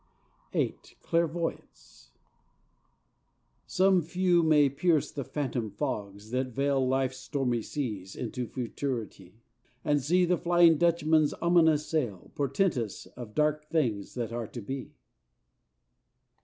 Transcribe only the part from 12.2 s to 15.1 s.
Portentous of dark things that are to be.